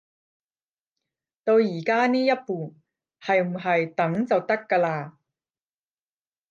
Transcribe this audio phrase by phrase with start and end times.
[1.43, 2.73] 到而家呢一步，
[3.21, 5.13] 係唔係等就得㗎喇